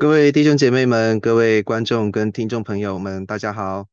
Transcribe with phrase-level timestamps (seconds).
[0.00, 3.86] 各位弟兄姐妹们，各位观众跟听众朋友们，大家好。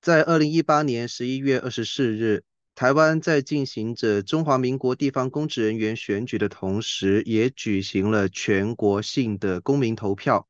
[0.00, 2.44] 在二零一八年十一月二十四日，
[2.76, 10.46] 台湾在进行着中华民国地方公职人员选举的同时，也举行了全国性的公民投票，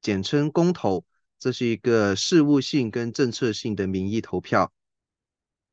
[0.00, 1.04] 简称公投。
[1.40, 4.72] 这是一个事务性跟政策性的民意投票。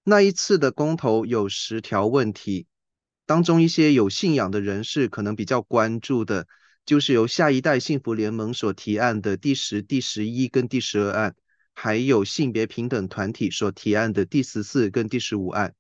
[0.04, 2.66] 那一次的公投有十条问题，
[3.28, 6.48] 当中一些有信仰的人士可能比较关注的。
[6.90, 11.36] 就是由下一代幸福联盟所提案的第十、第十一跟第十二案，
[11.76, 15.76] 还有性别平等团体所提案的第十四跟第十五案。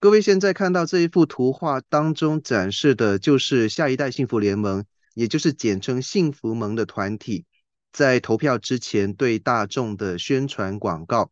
[0.00, 7.44] 各位现在看到这一幅图画当中展示的，就是下一代幸福联盟，也就是简称幸福盟的团体，
[7.92, 11.30] 在投票之前对大众的宣传广告。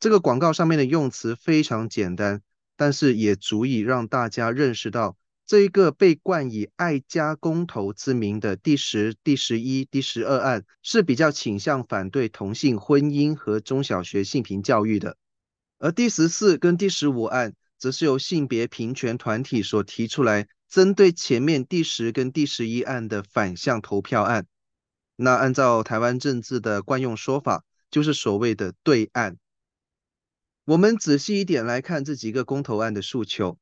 [0.00, 2.42] 这个广告上面的用词非常简单，
[2.76, 5.16] 但是也足以让大家认识到。
[5.44, 15.16] 这一个被冠以“爱家公投”之名的第十、第十一、第十二案，是比较倾向反对同性婚姻和中小学性平教育的；
[15.78, 24.46] 而第十四跟第十五案，则是由性别平权团体所提出来，针对前面第十跟第十一案的反向投票案。
[25.16, 29.36] 那按照台湾政治的惯用说法，就是所谓的对案。
[30.64, 33.58] 我们仔细一点来看这几个公投案的诉求。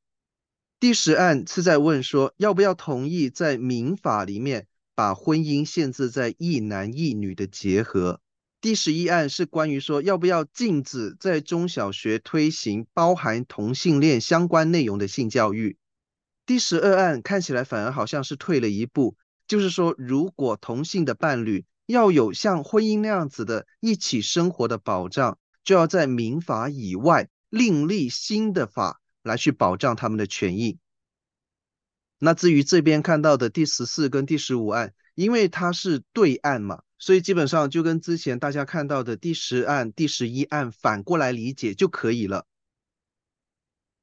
[0.80, 8.22] 第十案是在问说，要不要同意在民法里面把婚姻限制在一男一女的结合。
[8.62, 15.76] 第十一案是关于说，要不要禁止在中小学推行包含同性恋相关内容的性教育。
[16.46, 28.99] 第十二案看起来反而好像是退了一步，就是说，如果同性的伴侣要有像婚姻那样子的一起生活的保障，就要在民法以外另立新的法。
[29.22, 30.78] 来去保障他们的权益。
[32.18, 42.46] 那至于这边看到的第十四跟第十五案，因为它是对案嘛，所以基本上就跟之前大家看到的第十案、第十一案反过来理解就可以了。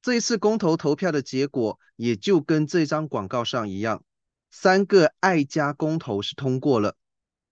[0.02, 4.04] 这一次公投投票的结果也就跟这张广告上一样，
[4.50, 6.96] 三个爱家公投是通过了。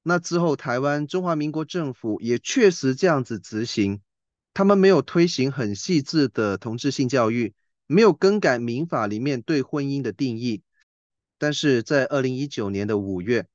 [0.02, 4.00] 那之后，台湾中华民国政府也确实这样子执行。
[4.56, 7.52] 他们没有推行很细致的同志性教育，
[7.86, 10.62] 没有更改民法里面对婚姻的定义，
[11.36, 13.48] 但是在二零一九年的五月，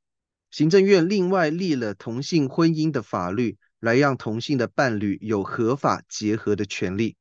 [0.52, 7.16] 行政院另外立了同性婚姻的法律，来让同性的伴侣有合法结合的权利。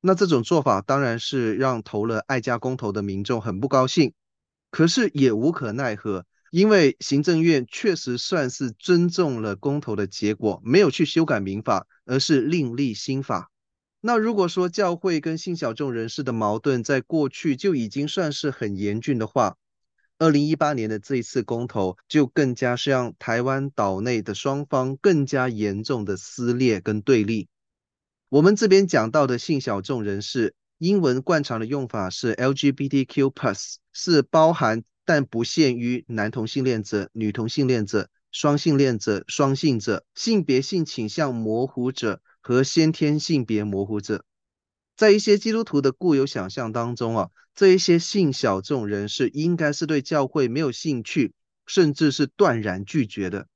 [0.00, 4.14] 那这种做法当然是让投了爱家公投的民众很不高兴，
[4.70, 6.24] 可是也无可奈何。
[6.50, 13.52] 因为行政院确实算是尊重了公投的结果，没有去修改民法，而是另立新法。
[14.00, 19.58] 那如果说教会跟性小众人士的矛盾在过去就已经算是很严峻的话，
[20.18, 27.48] 二零一八年的这一次公投就更加是让台湾岛内的双方更加严重的撕裂跟对立。
[28.28, 33.32] 我们这边讲到的性小众人士，英文惯常的用法是 LGBTQ+，
[33.92, 34.82] 是包含。
[35.04, 44.24] 但不限于男同性恋者、女同性恋者、双性恋者、双性者、性别性倾向模糊者和先天性别模糊者。
[44.96, 51.32] 在一些基督徒的固有想象当中啊，这一些性小众人士应该是对教会没有兴趣，
[51.66, 53.46] 甚至是断然拒绝的。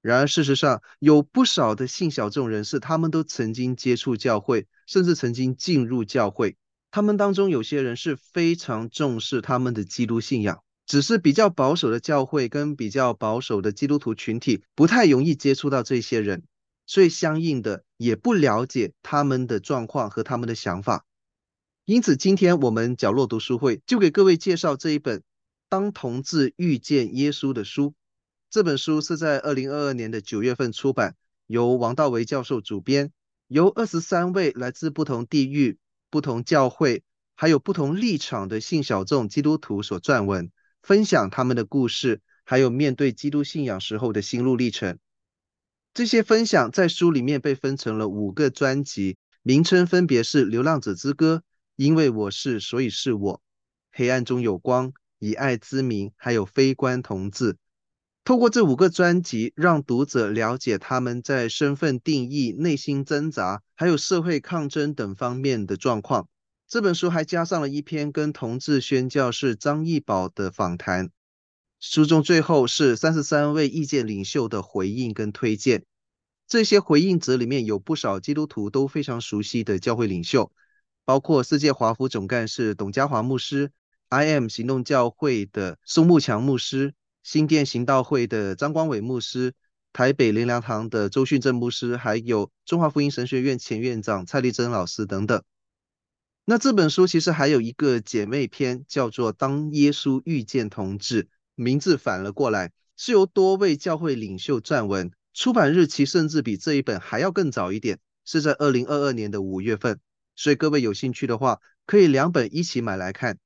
[0.00, 6.56] 然而事实上，有不少的性小众人士，他们都曾经接触教会，甚至曾经进入教会。
[6.90, 10.62] 他们当中有些人是非常重视他们的基督信仰。
[10.90, 16.42] 只是比较保守的教会跟比较保守的基督徒群体不太容易接触到这些人，
[16.84, 21.06] 所以相应的也不了解他们的状况和他们的想法。
[21.84, 25.18] 因此，今天我们角落读书会就给各位介绍这一本
[25.68, 27.94] 《当同志遇见耶稣》的书。
[28.50, 31.14] 这本书是在二零二二年的九月份出版，
[31.46, 33.12] 由王道维教授主编，
[33.46, 35.78] 由二十三位来自不同地域、
[36.10, 37.04] 不同教会
[37.36, 40.50] 还有不同立场的性小众基督徒所撰文。
[40.82, 44.98] 分享他们的故事，还有面对基督信仰时候的心路历程。
[45.92, 51.42] 这些分享在书里面被分成了五个专辑，名称分别是《流浪者之歌》、
[51.76, 53.42] 因为我是，所以是我、
[53.92, 57.56] 黑暗中有光、以爱之名，还有非关同志。
[58.22, 66.28] 透过这五个专辑，让读者了解他们在身份定义、内心挣扎，还有社会抗争等方面的状况。
[66.70, 71.10] 这本书还加上了一篇跟同志宣教士张义宝的访谈，
[71.80, 75.84] 书中最后是三十三位意见领袖的回应跟推荐。
[76.46, 80.52] 这些回应者里面有不少基督徒都非常熟悉的教会领袖，
[81.04, 83.72] 包括世界华府总干事董家华牧师、
[84.08, 86.94] I M 行动教会的宋木强牧师、
[87.24, 89.54] 新店行道会的张光伟牧师、
[89.92, 95.42] 台北灵粮堂的周训正牧师，还有中华福音神学院前院长蔡丽珍老师等等。
[96.50, 101.22] 那这本书其实还有一个姐妹篇，叫做《当耶稣遇见同志》，
[101.54, 110.00] 名字反了过来，是由多位教会领袖撰文，出版日期甚至比这一本还要更早一点，是在二零二二年的五月份。
[110.34, 113.36] 所以各位有兴趣的话，可以两本一起买来看。《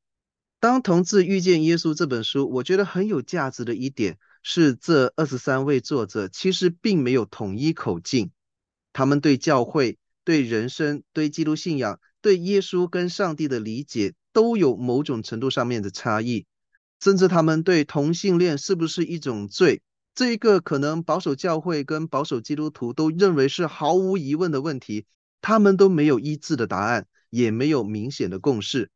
[0.58, 8.30] 当同志遇见耶稣》这本书，我觉得很有价值的一点是，这二十三位作者其实并没有统一口径，
[8.94, 12.00] 他们对教会、对人生、对基督信仰。
[12.24, 16.46] 对耶稣跟上帝的理解都有某种程度上面的差异，
[16.98, 19.82] 甚至他们对同性恋是不是一种罪，
[20.14, 25.04] 这一个可能保守教会跟保守基督徒都认为是毫无疑问的问题，
[25.42, 28.88] 他们都没有一致的答案，也没有明显的共识，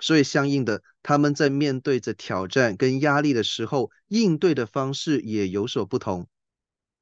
[0.00, 6.26] 所以相应的，他们在面对着挑战跟压力的时候，应对的方式也有所不同。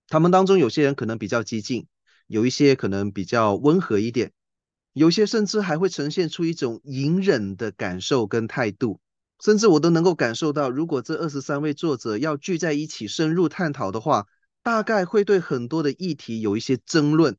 [0.09, 1.87] 他们当中有些人可能比较激进，
[2.27, 4.33] 有一些可能比较温和一点。
[4.95, 9.01] 有些甚至还会呈现出一种隐忍的感受跟态度，
[9.41, 14.29] 甚至我都能够感受到，如果这二十三位作者要聚在一起深入探讨的话，
[14.63, 17.37] 大概会对很多的议题有一些争论，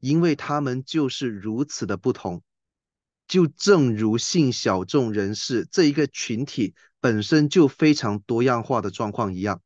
[0.00, 2.42] 因为他们就是如此的不同。
[3.28, 9.60] 就正如性小众人士这一个群体本身就非常多样化的状况一样，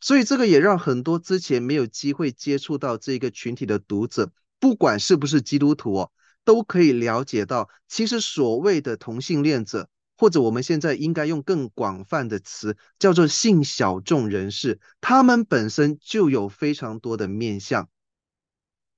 [0.00, 6.10] 所以这个也让很多之前没有机会接触到这个群体的读者，不管是不是基督徒哦。
[6.44, 17.88] 都可以了解到，其实所谓的同性恋者，或者我们现在应该用更广泛的词，叫做性小众人士，他们本身就有非常多的面向。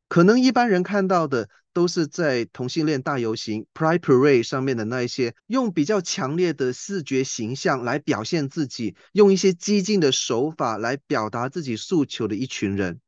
[0.09, 13.01] 可能一般人看到的都是在同性恋大游行 Pride Parade 上面的那一些，用比较强烈的视觉形象来表现自己，用一些激进的手法来表达自己诉求的一群人。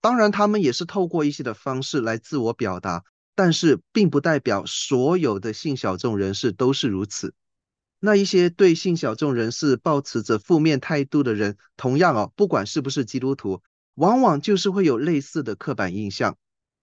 [0.00, 3.02] 当然，他们也是透过一些的方式来自我表达。
[3.34, 7.34] 但是，并不代表所有的性小众人士都是如此。
[7.98, 13.62] 那一些对性小众人士抱持着负面态度的人，同样哦，不管是不是基督徒，
[13.94, 16.36] 往往就是会有类似的刻板印象。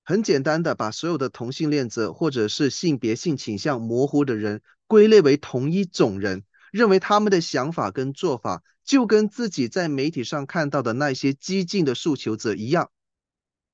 [0.04, 12.90] 很简单的，把所有的同性恋者或者是性别性倾向模糊的人归类为同一种人，认为他们的想法跟做法就跟自己在媒体上看到的那些激进的诉求者一样。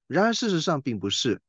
[0.06, 1.42] 然而，事实上并不是。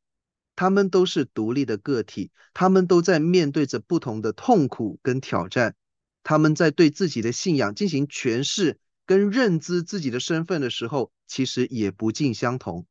[0.58, 5.76] 他们都是独立的个体，他们都在面对着不同的痛苦跟挑战。
[6.24, 8.76] 他们在对自己的信仰进行诠释
[9.06, 12.88] 跟认知自己的身份的时候，其实也不尽相同。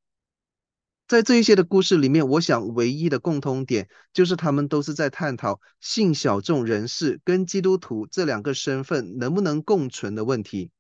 [1.10, 10.72] 在这一些的故事里面，我想唯一的共通点就是他们都是在探讨性小众人士跟基督徒这两个身份能不能共存的问题。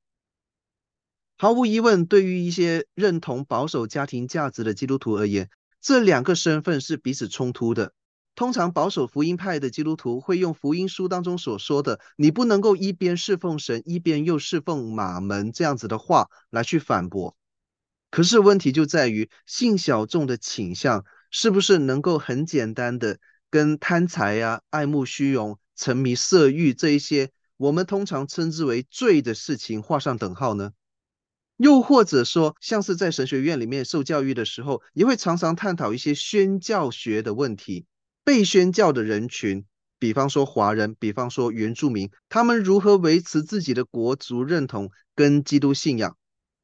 [1.37, 5.49] 毫无疑问，对于一些认同保守家庭价值的基督徒而言，
[5.87, 7.93] 这两个身份是彼此冲突的。
[8.35, 17.37] 通常保守福音派的基督徒会用福音书当中所说的“你不能够一边侍奉神，一边又侍奉马门”这样子的话来去反驳。
[18.11, 23.19] 可是问题就在于性小众的倾向是不是能够很简单的
[23.49, 30.73] 跟贪财啊、爱慕虚荣、沉迷色欲这一些我们通常称之为罪的事情画上等号呢？
[31.57, 37.85] 又或者说，像是在神学院里面受教育的时候，也会常常探讨一些宣教学的问题。
[38.23, 39.65] 被宣教的人群，
[39.97, 46.15] 比方说华人，比方说原住民，他们如何维持自己的国族认同跟基督信仰？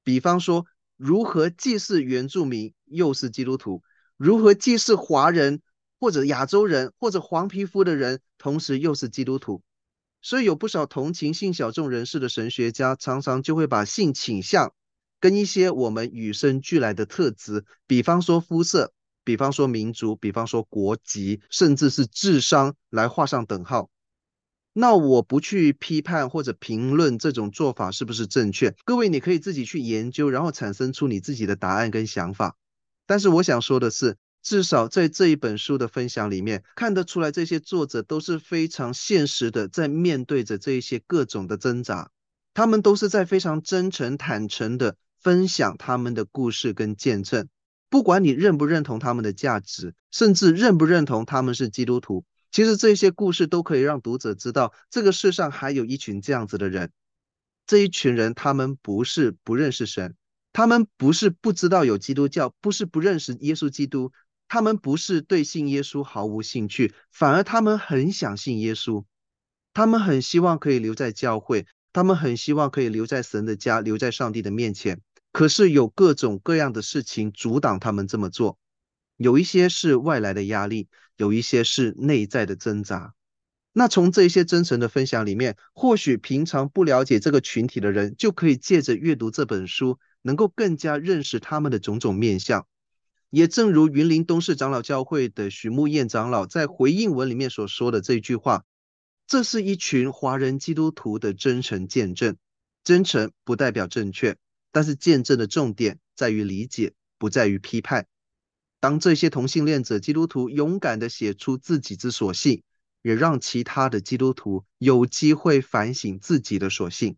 [0.04, 0.66] 比方说，
[0.98, 3.82] 如何既是原住民又是基督徒？
[4.18, 5.62] 如何既是华人
[6.00, 9.64] 或者亚洲人或者黄皮肤的人，同时又是基督徒？
[10.22, 14.74] 所以有不少同情性小众人士的神学家，常常就会把性倾向。
[15.24, 18.92] 跟一些我们与生俱来的特质，比方说肤色，
[19.24, 23.90] 比方说民族，比方说国籍，甚至是智商，来画上等号。
[24.74, 32.58] 那我不去批判或者评论这种做法是不是正确，各位你可以自己去研究，然后产生出你自己的答案跟想法。
[33.06, 42.12] 但是我想说的是，至少在这一本书的分享里面，看得出来这些作者都是非常现实的，在面对着这一些各种的挣扎，
[42.54, 44.98] 他们都是在非常真诚坦诚的。
[45.24, 47.48] 分享他们的故事跟见证，
[47.90, 56.92] 不管你认不认同他们的价值，甚至认不认同他们是基督徒，其实这些故事都可以让读者知道，这个世上还有一群这样子的人。
[57.66, 60.16] 这一群人，他们不是不认识神，
[60.52, 64.12] 他们不是不知道有基督教，不是不认识耶稣基督，
[64.50, 69.06] 他们不是对信耶稣毫无兴趣，反而他们很想信耶稣，
[69.74, 71.66] 他们很希望可以留在教会。
[71.94, 75.00] 他们很希望可以留在神的家，留在上帝的面前。
[75.34, 78.58] 可是有各种各样的事情阻挡他们这么做，
[79.18, 80.88] 有一些是外来的压力，
[81.18, 83.14] 有一些是内在的挣扎。
[83.74, 92.68] 那从这些真诚的分享里面，或许平常不了解这个群体的人，就可以借着阅读这本书，能够更加认识他们的种种面相。
[93.32, 98.64] 也正如云林东势长老教会的许慕燕长老在回应文里面所说的这句话
[99.26, 102.38] ：“这是一群华人基督徒的真诚见证。
[102.84, 104.38] 真诚不代表正确，
[104.74, 108.08] 但是见证的重点在于理解，不在于批判。
[108.82, 112.64] 当这些同性恋者基督徒勇敢地写出自己之所信，
[113.02, 117.16] 也让其他的基督徒有机会反省自己的所信。”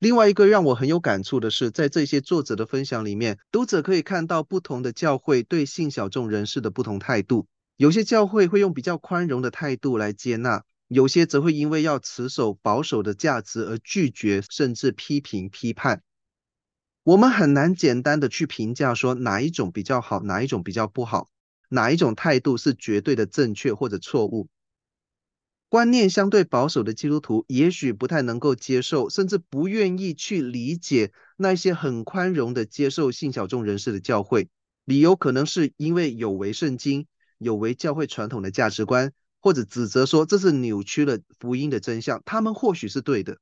[0.00, 7.46] 另外一个让我很有感触的是，在这些作者的分享里面，读者可以看到不同的教会对性小众人士的不同态度。
[7.76, 16.02] 有些教会会用比较宽容的态度来接纳，有些则会因为要持守保守的价值而拒绝，甚至批评批判。
[17.04, 21.28] 我们很难简单的去评价说哪一种比较好，哪一种比较不好，
[21.68, 24.48] 哪一种态度是绝对的正确或者错误。
[25.70, 34.48] 观念相对保守的基督徒，也许不太能够接受，甚至不愿意去理解那些很宽容的接受性小众人士的教会。
[34.86, 42.22] 理由可能是因为有违圣经、有违教会传统的价值观，或者指责说这是扭曲了福音的真相。
[42.24, 43.38] 他们或许是对的，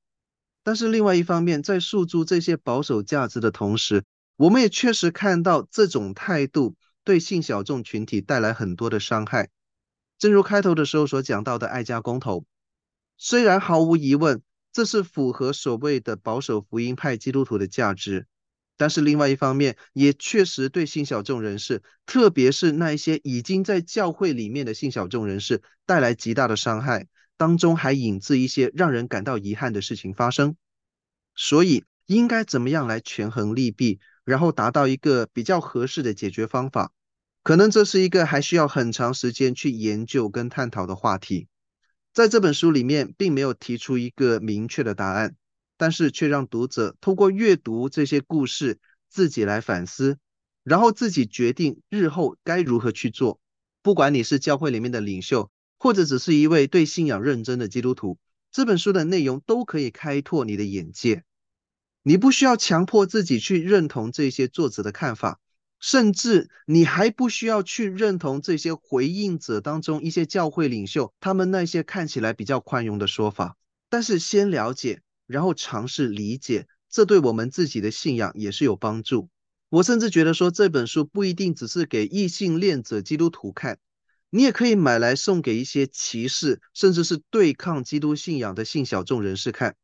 [0.62, 4.04] 但是另外一方面，在诉诸这些保守价值的同时，
[4.36, 6.74] 我们也确实看到这种态度
[7.04, 9.48] 对性小众群体带来很多的伤害。
[10.18, 12.44] 正如开头的时候所讲到的爱家公投，
[13.16, 18.26] 虽然毫无疑问这是符合所谓的保守福音派基督徒的价值，
[18.76, 27.06] 但是另外一方面也确实对性小众人士，特别是那一些已经在教会里面的性小众人士带来极大的伤害，
[27.37, 30.56] 当中还引致一些让人感到遗憾的事情发生。
[31.35, 36.92] 所以应该怎么样来权衡利弊，然后达到一个比较合适的解决方法？
[37.42, 41.47] 可能这是一个还需要很长时间去研究跟探讨的话题，
[42.12, 45.37] 在这本书里面并没有提出一个明确的答案，
[45.76, 48.78] 但是却让读者透过阅读这些故事，
[49.09, 50.18] 自己来反思，
[50.62, 53.40] 然后自己决定日后该如何去做。
[53.83, 58.18] 不管你是教会里面的领袖，或者只是一位对信仰认真的基督徒，
[58.50, 61.25] 这本书的内容都可以开拓你的眼界。
[62.02, 65.40] 你不需要强迫自己去认同这些作者的看法。
[65.78, 73.59] 甚至你还不需要去认同这些回应者当中一些教会领袖，他们那些看起来比较宽容的说法。
[73.90, 79.28] 但是先了解，然后尝试理解，这对我们自己的信仰也是有帮助。
[79.68, 83.78] 我甚至觉得说，这本书不一定只是给异性恋者基督徒看，
[84.30, 89.75] 你也可以买来送给一些歧视甚至是对抗基督信仰的性小众人士看。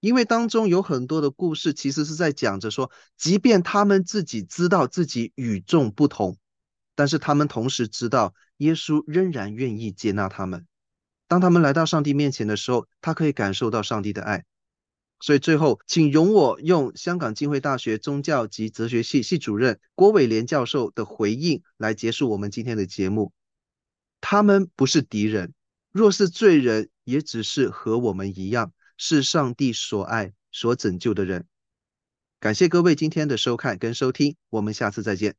[0.00, 6.36] 因为当中有很多的故事，其实是在讲着说，即便他们自己知道自己与众不同，
[6.94, 10.66] 但是他们同时知道耶稣仍然愿意接纳他们。
[11.26, 14.44] 当他们来到上帝面前的时候，他可以感受到上帝的爱。
[15.20, 23.32] 所以最后，请容我用香港浸会大学宗教及哲学系系主任郭伟廉教授的回应来结束我们今天的节目。
[24.20, 25.52] 他们不是敌人，
[25.92, 28.72] 若是罪人，也只是和我们一样。
[28.98, 31.44] 是上帝所爱、所拯救的人。
[32.40, 35.34] 感谢各位今天的收看跟收听，我们下次再见。